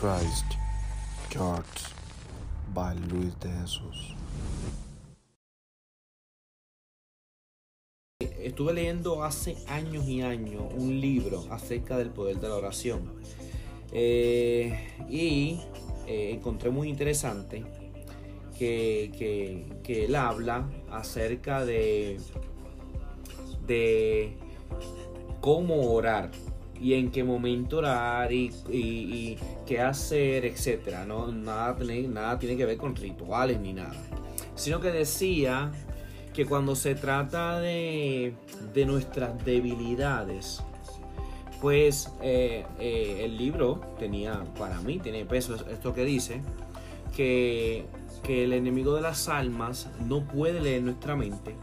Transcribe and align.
Christ, 0.00 0.56
Church 1.28 1.92
by 2.72 2.96
Luis 3.10 3.38
de 3.38 3.50
Jesús. 3.50 4.14
Estuve 8.18 8.72
leyendo 8.72 9.22
hace 9.22 9.58
años 9.68 10.08
y 10.08 10.22
años 10.22 10.62
un 10.74 10.98
libro 10.98 11.44
acerca 11.50 11.98
del 11.98 12.08
poder 12.08 12.40
de 12.40 12.48
la 12.48 12.54
oración. 12.54 13.12
Eh, 13.92 14.88
y 15.10 15.60
eh, 16.06 16.30
encontré 16.32 16.70
muy 16.70 16.88
interesante 16.88 17.62
que, 18.58 19.12
que, 19.84 20.04
él 20.06 20.14
habla 20.14 20.66
acerca 20.90 21.66
de, 21.66 22.18
de 23.66 24.34
cómo 25.42 25.92
orar 25.92 26.30
y 26.80 26.94
en 26.94 27.10
qué 27.10 27.22
momento 27.22 27.78
orar 27.78 28.32
y, 28.32 29.36
qué 29.66 29.80
hacer, 29.80 30.46
etcétera. 30.46 31.04
No, 31.04 31.30
nada, 31.30 31.76
nada 32.08 32.38
tiene 32.38 32.56
que 32.56 32.64
ver 32.64 32.78
con 32.78 32.96
rituales 32.96 33.60
ni 33.60 33.72
nada. 33.72 33.96
Sino 34.54 34.80
que 34.80 34.90
decía 34.90 35.70
que 36.32 36.46
cuando 36.46 36.74
se 36.74 36.94
trata 36.94 37.60
de, 37.60 38.34
de 38.72 38.86
nuestras 38.86 39.44
debilidades, 39.44 40.62
pues 41.60 42.10
eh, 42.22 42.64
eh, 42.78 43.22
el 43.24 43.36
libro 43.36 43.80
tenía, 43.98 44.42
para 44.58 44.80
mí, 44.80 44.98
tiene 44.98 45.24
peso 45.26 45.56
esto 45.70 45.92
que 45.92 46.04
dice, 46.04 46.40
que, 47.14 47.84
que 48.22 48.44
el 48.44 48.54
enemigo 48.54 48.94
de 48.94 49.02
las 49.02 49.28
almas 49.28 49.88
no 50.06 50.26
puede 50.26 50.60
leer 50.60 50.82
nuestra 50.82 51.16
mente. 51.16 51.54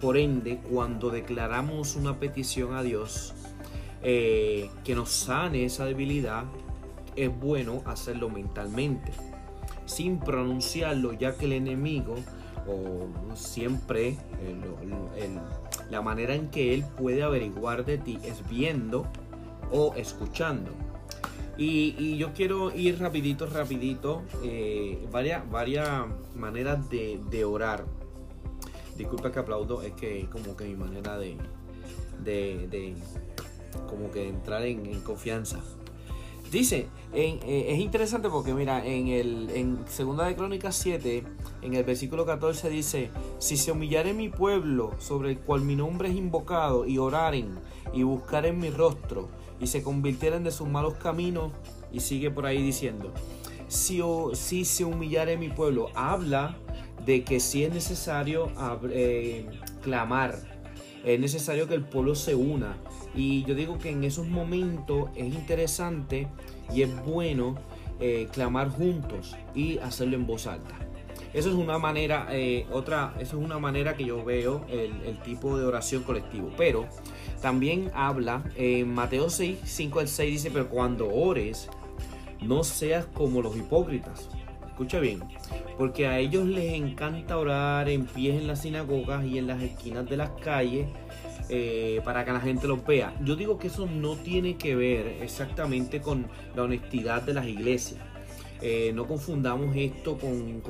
Por 0.00 0.18
ende, 0.18 0.58
cuando 0.70 1.10
declaramos 1.10 1.96
una 1.96 2.18
petición 2.18 2.74
a 2.74 2.82
Dios, 2.82 3.34
eh, 4.08 4.70
que 4.84 4.94
nos 4.94 5.10
sane 5.10 5.64
esa 5.64 5.84
debilidad, 5.84 6.44
es 7.16 7.40
bueno 7.40 7.82
hacerlo 7.86 8.30
mentalmente, 8.30 9.10
sin 9.84 10.20
pronunciarlo, 10.20 11.12
ya 11.12 11.36
que 11.36 11.46
el 11.46 11.54
enemigo, 11.54 12.14
o 12.68 13.08
siempre 13.34 14.16
la 15.90 16.02
manera 16.02 16.36
en 16.36 16.50
que 16.50 16.72
él 16.72 16.84
puede 16.96 17.24
averiguar 17.24 17.84
de 17.84 17.98
ti 17.98 18.16
es 18.22 18.48
viendo 18.48 19.08
o 19.72 19.92
escuchando. 19.96 20.70
Y, 21.58 22.16
yo 22.16 22.32
quiero 22.32 22.72
ir 22.72 23.00
rapidito, 23.00 23.46
rapidito, 23.46 24.22
eh, 24.44 25.04
varias, 25.10 25.50
varias 25.50 26.06
maneras 26.36 26.88
de, 26.88 27.44
orar. 27.44 27.84
Disculpa 28.96 29.32
que 29.32 29.40
aplaudo, 29.40 29.82
es 29.82 29.94
que 29.94 30.28
como 30.30 30.56
que 30.56 30.62
mi 30.62 30.76
manera 30.76 31.18
de 31.18 31.36
como 33.88 34.10
que 34.10 34.28
entrar 34.28 34.62
en, 34.64 35.00
confianza. 35.00 35.60
Dice, 36.50 36.86
eh, 37.12 37.66
es 37.68 37.78
interesante 37.80 38.28
porque 38.28 38.54
mira, 38.54 38.86
en 38.86 39.08
el 39.08 39.50
en 39.50 39.78
Segunda 39.88 40.26
de 40.26 40.36
Crónicas 40.36 40.76
7, 40.76 41.24
en 41.62 41.74
el 41.74 41.84
versículo 41.84 42.24
14 42.24 42.70
dice, 42.70 43.10
si 43.38 43.56
se 43.56 43.72
humillare 43.72 44.14
mi 44.14 44.28
pueblo 44.28 44.92
sobre 44.98 45.32
el 45.32 45.38
cual 45.38 45.62
mi 45.62 45.74
nombre 45.74 46.08
es 46.08 46.14
invocado 46.14 46.86
y 46.86 46.98
oraren 46.98 47.58
y 47.92 48.04
buscaren 48.04 48.58
mi 48.58 48.70
rostro 48.70 49.28
y 49.60 49.66
se 49.66 49.82
convirtieren 49.82 50.44
de 50.44 50.52
sus 50.52 50.68
malos 50.68 50.94
caminos 50.94 51.52
y 51.92 52.00
sigue 52.00 52.30
por 52.30 52.46
ahí 52.46 52.62
diciendo, 52.62 53.12
si, 53.68 54.00
si 54.34 54.64
se 54.64 54.84
humillare 54.84 55.36
mi 55.36 55.48
pueblo, 55.48 55.88
habla 55.94 56.56
de 57.04 57.24
que 57.24 57.40
si 57.40 57.64
es 57.64 57.72
necesario 57.72 58.50
eh, 58.90 59.46
clamar, 59.82 60.36
es 61.04 61.20
necesario 61.20 61.68
que 61.68 61.74
el 61.74 61.84
pueblo 61.84 62.14
se 62.14 62.34
una, 62.34 62.76
y 63.16 63.44
yo 63.44 63.54
digo 63.54 63.78
que 63.78 63.90
en 63.90 64.04
esos 64.04 64.28
momentos 64.28 65.08
es 65.16 65.26
interesante 65.34 66.28
y 66.72 66.82
es 66.82 67.04
bueno 67.04 67.56
eh, 67.98 68.28
clamar 68.32 68.68
juntos 68.68 69.34
y 69.54 69.78
hacerlo 69.78 70.16
en 70.16 70.26
voz 70.26 70.46
alta. 70.46 70.74
Eso 71.32 71.48
es 71.48 71.54
una 71.54 71.78
manera, 71.78 72.28
eh, 72.30 72.66
otra, 72.70 73.14
eso 73.18 73.38
es 73.38 73.44
una 73.44 73.58
manera 73.58 73.94
que 73.94 74.04
yo 74.04 74.24
veo 74.24 74.64
el, 74.68 75.18
tipo 75.18 75.58
de 75.58 75.64
oración 75.64 76.02
colectivo. 76.02 76.50
Pero 76.56 76.86
también 77.42 77.90
habla 77.94 78.42
en 78.54 78.94
Mateo 78.94 79.28
6, 79.28 79.58
5 79.64 80.00
al 80.00 80.08
6 80.08 80.30
dice, 80.30 80.50
pero 80.50 80.68
cuando 80.68 81.12
ores, 81.12 81.68
no 82.40 82.64
seas 82.64 83.06
como 83.06 83.42
los 83.42 83.56
hipócritas. 83.56 84.28
Escucha 84.76 85.00
bien, 85.00 85.22
porque 85.78 86.06
a 86.06 86.18
ellos 86.18 86.44
les 86.44 86.74
encanta 86.74 87.38
orar 87.38 87.88
en 87.88 88.04
pies 88.04 88.38
en 88.38 88.46
las 88.46 88.60
sinagogas 88.60 89.24
y 89.24 89.38
en 89.38 89.46
las 89.46 89.62
esquinas 89.62 90.06
de 90.06 90.18
las 90.18 90.28
calles 90.32 90.86
eh, 91.48 92.02
para 92.04 92.26
que 92.26 92.32
la 92.32 92.40
gente 92.40 92.68
los 92.68 92.84
vea. 92.84 93.16
Yo 93.24 93.36
digo 93.36 93.58
que 93.58 93.68
eso 93.68 93.86
no 93.86 94.16
tiene 94.16 94.58
que 94.58 94.76
ver 94.76 95.22
exactamente 95.22 96.02
con 96.02 96.26
la 96.54 96.64
honestidad 96.64 97.22
de 97.22 97.32
las 97.32 97.46
iglesias. 97.46 98.02
Eh, 98.60 98.92
no 98.94 99.06
confundamos 99.06 99.74
esto 99.74 100.18
con, 100.18 100.60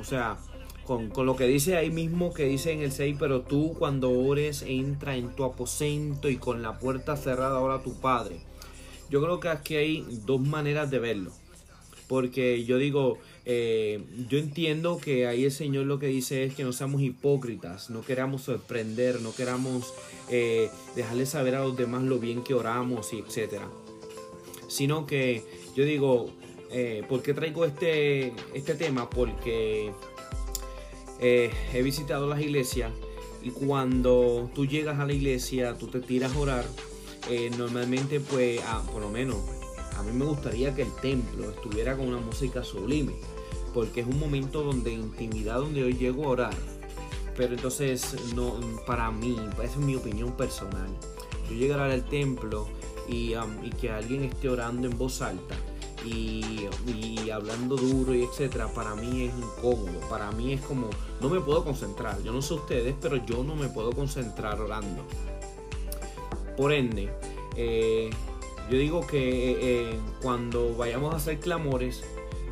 o 0.00 0.04
sea, 0.04 0.36
con, 0.84 1.10
lo 1.26 1.34
que 1.34 1.48
dice 1.48 1.76
ahí 1.76 1.90
mismo 1.90 2.32
que 2.32 2.44
dice 2.44 2.70
en 2.70 2.82
el 2.82 2.92
6, 2.92 3.16
pero 3.18 3.40
tú 3.40 3.74
cuando 3.76 4.12
ores 4.12 4.62
entra 4.64 5.16
en 5.16 5.34
tu 5.34 5.42
aposento 5.42 6.28
y 6.28 6.36
con 6.36 6.62
la 6.62 6.78
puerta 6.78 7.16
cerrada 7.16 7.58
ahora 7.58 7.82
tu 7.82 7.94
Padre. 7.94 8.36
Yo 9.10 9.20
creo 9.20 9.40
que 9.40 9.48
aquí 9.48 9.74
hay 9.74 10.06
dos 10.24 10.40
maneras 10.40 10.88
de 10.88 11.00
verlo. 11.00 11.32
Porque 12.08 12.64
yo 12.64 12.78
digo, 12.78 13.18
eh, 13.44 14.04
yo 14.28 14.38
entiendo 14.38 14.98
que 14.98 15.26
ahí 15.26 15.44
el 15.44 15.50
Señor 15.50 15.86
lo 15.86 15.98
que 15.98 16.06
dice 16.06 16.44
es 16.44 16.54
que 16.54 16.62
no 16.62 16.72
seamos 16.72 17.02
hipócritas, 17.02 17.90
no 17.90 18.02
queramos 18.02 18.42
sorprender, 18.42 19.20
no 19.20 19.34
queramos 19.34 19.92
eh, 20.30 20.70
dejarle 20.94 21.26
saber 21.26 21.56
a 21.56 21.64
los 21.64 21.76
demás 21.76 22.04
lo 22.04 22.18
bien 22.18 22.44
que 22.44 22.54
oramos 22.54 23.12
y 23.12 23.18
etcétera. 23.18 23.68
Sino 24.68 25.06
que 25.06 25.42
yo 25.74 25.84
digo, 25.84 26.30
eh, 26.70 27.02
¿por 27.08 27.22
qué 27.22 27.34
traigo 27.34 27.64
este, 27.64 28.32
este 28.54 28.74
tema? 28.74 29.10
Porque 29.10 29.92
he 31.18 31.82
visitado 31.82 32.28
las 32.28 32.40
iglesias 32.40 32.92
y 33.42 33.50
cuando 33.50 34.50
tú 34.54 34.66
llegas 34.66 35.00
a 35.00 35.06
la 35.06 35.12
iglesia, 35.12 35.74
tú 35.74 35.88
te 35.88 36.00
tiras 36.00 36.34
a 36.34 36.38
orar, 36.38 36.64
normalmente 37.56 38.20
pues, 38.20 38.60
ah, 38.66 38.84
por 38.92 39.02
lo 39.02 39.08
menos, 39.08 39.38
a 39.96 40.02
mí 40.02 40.12
me 40.12 40.24
gustaría 40.24 40.74
que 40.74 40.82
el 40.82 40.92
templo 40.96 41.50
estuviera 41.50 41.96
con 41.96 42.08
una 42.08 42.18
música 42.18 42.62
sublime 42.62 43.12
porque 43.76 44.00
es 44.00 44.06
un 44.06 44.18
momento 44.18 44.62
donde 44.62 44.90
intimidad, 44.90 45.56
donde 45.56 45.80
yo 45.80 45.88
llego 45.90 46.24
a 46.24 46.28
orar. 46.28 46.54
Pero 47.36 47.54
entonces, 47.54 48.16
no, 48.34 48.58
para 48.86 49.10
mí, 49.10 49.36
esa 49.62 49.64
es 49.64 49.76
mi 49.76 49.94
opinión 49.94 50.32
personal. 50.32 50.88
Yo 51.50 51.56
llegar 51.56 51.80
al 51.80 52.02
templo 52.06 52.66
y, 53.06 53.34
que 53.78 53.90
alguien 53.90 54.24
esté 54.24 54.48
orando 54.48 54.88
en 54.88 54.96
voz 54.96 55.20
alta 55.20 55.54
y, 56.06 56.66
hablando 57.30 57.76
duro 57.76 58.14
y 58.14 58.22
etcétera, 58.22 58.68
para 58.72 58.94
mí 58.94 59.24
es 59.24 59.34
incómodo. 59.36 60.00
Para 60.08 60.32
mí 60.32 60.54
es 60.54 60.62
como, 60.62 60.88
no 61.20 61.28
me 61.28 61.40
puedo 61.40 61.62
concentrar. 61.62 62.22
Yo 62.22 62.32
no 62.32 62.40
sé 62.40 62.54
ustedes, 62.54 62.94
pero 62.98 63.16
yo 63.26 63.44
no 63.44 63.54
me 63.56 63.68
puedo 63.68 63.92
concentrar 63.92 64.58
orando. 64.58 65.02
Por 66.56 66.72
ende, 66.72 67.10
eh, 67.56 68.08
yo 68.70 68.78
digo 68.78 69.06
que 69.06 69.52
eh, 69.52 69.58
eh, 69.60 70.00
cuando 70.20 70.74
vayamos 70.74 71.14
a 71.14 71.18
hacer 71.18 71.38
clamores, 71.38 72.02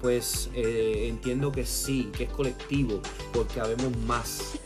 pues 0.00 0.48
eh, 0.54 1.06
entiendo 1.08 1.52
que 1.52 1.66
sí, 1.66 2.10
que 2.16 2.24
es 2.24 2.30
colectivo, 2.30 3.00
porque 3.32 3.60
habemos 3.60 3.94
más. 4.06 4.58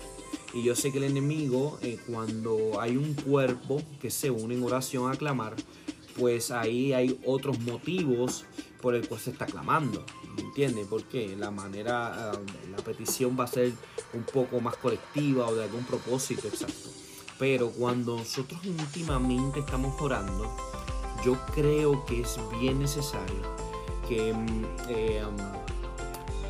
Y 0.55 0.63
yo 0.63 0.77
sé 0.77 0.93
que 0.93 0.99
el 0.99 1.05
enemigo, 1.05 1.79
cuando 2.07 2.79
hay 2.81 2.97
un 2.97 3.15
cuerpo 3.15 3.83
que 4.01 4.11
se 4.11 4.31
une 4.31 4.55
en 4.55 4.63
oración 4.63 5.11
a 5.11 5.17
clamar, 5.17 5.57
pues 6.19 6.51
ahí 6.51 6.93
hay 6.93 7.19
otros 7.25 7.59
motivos 7.61 8.45
por 8.83 8.95
el 8.95 9.09
cual 9.09 9.19
se 9.19 9.31
está 9.31 9.47
clamando. 9.47 10.05
¿Me 10.37 10.43
entiendes? 10.43 10.87
Porque 10.89 11.35
la 11.37 11.51
manera, 11.51 12.33
la 12.71 12.85
petición 12.85 13.35
va 13.39 13.45
a 13.45 13.47
ser 13.47 13.73
un 14.13 14.25
poco 14.25 14.61
más 14.61 14.77
colectiva 14.77 15.49
o 15.49 15.55
de 15.55 15.65
algún 15.65 15.85
propósito 15.85 16.49
exacto. 16.49 16.91
Pero 17.39 17.71
cuando 17.71 18.19
nosotros 18.19 18.61
íntimamente 18.63 19.61
estamos 19.61 19.99
orando, 20.03 20.55
yo 21.25 21.37
creo 21.55 22.05
que 22.05 22.21
es 22.21 22.39
bien 22.61 22.79
necesario 22.79 23.41
que, 24.09 24.33
mm, 24.33 24.65
eh, 24.89 25.23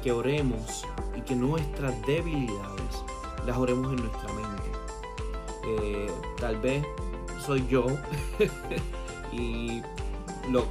que 0.03 0.13
oremos 0.13 0.85
y 1.17 1.21
que 1.21 1.35
nuestras 1.35 2.01
debilidades 2.07 3.05
las 3.47 3.57
oremos 3.57 3.93
en 3.93 4.05
nuestra 4.05 4.33
mente. 4.33 4.71
Eh, 5.65 6.11
tal 6.41 6.57
vez 6.61 6.85
soy 7.45 7.65
yo 7.69 7.87
y 9.33 9.83
lo 10.51 10.65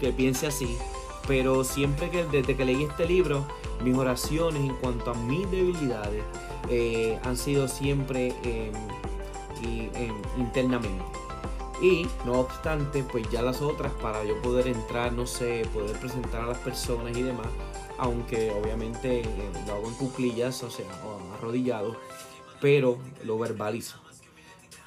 que 0.00 0.12
piense 0.12 0.46
así, 0.46 0.78
pero 1.26 1.64
siempre 1.64 2.10
que 2.10 2.24
desde 2.24 2.56
que 2.56 2.64
leí 2.64 2.84
este 2.84 3.06
libro, 3.06 3.44
mis 3.82 3.96
oraciones 3.96 4.62
en 4.62 4.74
cuanto 4.76 5.10
a 5.10 5.14
mis 5.14 5.50
debilidades 5.50 6.22
eh, 6.70 7.18
han 7.24 7.36
sido 7.36 7.68
siempre 7.68 8.34
em, 8.42 8.72
em, 9.62 10.14
internamente. 10.38 11.04
Y 11.80 12.06
no 12.24 12.40
obstante, 12.40 13.04
pues 13.04 13.28
ya 13.30 13.40
las 13.42 13.62
otras 13.62 13.92
para 13.94 14.24
yo 14.24 14.40
poder 14.42 14.66
entrar, 14.66 15.12
no 15.12 15.26
sé, 15.26 15.62
poder 15.72 15.98
presentar 15.98 16.42
a 16.42 16.46
las 16.46 16.58
personas 16.58 17.16
y 17.16 17.22
demás, 17.22 17.46
aunque 17.98 18.50
obviamente 18.50 19.20
eh, 19.20 19.50
lo 19.66 19.74
hago 19.74 19.88
en 19.88 19.94
cuclillas, 19.94 20.62
o 20.64 20.70
sea, 20.70 20.86
arrodillado, 21.38 21.96
pero 22.60 22.98
lo 23.24 23.38
verbalizo. 23.38 23.98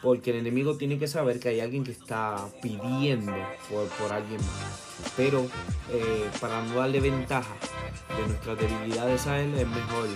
Porque 0.02 0.32
el 0.32 0.38
enemigo 0.38 0.78
tiene 0.78 0.98
que 0.98 1.08
saber 1.08 1.40
que 1.40 1.50
hay 1.50 1.60
alguien 1.60 1.84
que 1.84 1.92
está 1.92 2.50
pidiendo 2.62 3.34
por, 3.70 3.88
por 3.88 4.12
alguien 4.12 4.42
más. 4.42 5.14
Pero 5.16 5.46
eh, 5.92 6.30
para 6.42 6.62
no 6.64 6.76
darle 6.76 7.00
ventaja 7.00 7.56
de 8.18 8.28
nuestras 8.28 8.58
debilidades 8.58 9.28
a 9.28 9.40
él, 9.40 9.54
es 9.54 9.68
mejor 9.68 10.08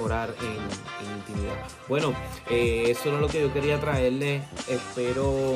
orar 0.00 0.34
en, 0.40 1.16
intimidad. 1.16 1.54
Bueno, 1.88 2.14
eh, 2.50 2.84
eso 2.88 3.10
era 3.10 3.20
lo 3.20 3.28
que 3.28 3.40
yo 3.40 3.52
quería 3.52 3.80
traerle. 3.80 4.42
Espero, 4.68 5.54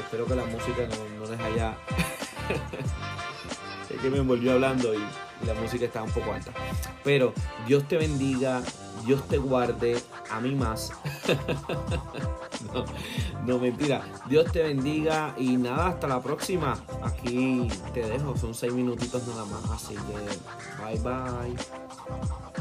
espero 0.00 0.26
que 0.26 0.34
la 0.34 0.44
música 0.44 0.86
no, 0.88 1.24
no 1.24 1.30
les 1.30 1.40
haya. 1.40 1.76
es 3.90 4.00
que 4.00 4.10
me 4.10 4.18
envolvió 4.18 4.52
hablando 4.52 4.94
y 4.94 4.98
la 5.46 5.54
música 5.54 5.86
estaba 5.86 6.04
un 6.04 6.12
poco 6.12 6.32
alta. 6.32 6.52
Pero 7.04 7.32
Dios 7.66 7.86
te 7.88 7.96
bendiga, 7.96 8.62
Dios 9.04 9.26
te 9.28 9.38
guarde, 9.38 10.00
a 10.30 10.40
mí 10.40 10.54
más. 10.54 10.92
no, 12.72 12.84
no, 13.46 13.58
mentira. 13.58 14.02
Dios 14.28 14.50
te 14.52 14.62
bendiga 14.62 15.34
y 15.38 15.56
nada, 15.56 15.88
hasta 15.88 16.08
la 16.08 16.20
próxima. 16.20 16.78
Aquí 17.02 17.68
te 17.94 18.06
dejo, 18.06 18.36
son 18.36 18.54
seis 18.54 18.72
minutitos 18.72 19.26
nada 19.26 19.44
más. 19.44 19.70
Así 19.70 19.94
que 19.94 20.84
bye 20.84 20.98
bye. 20.98 22.57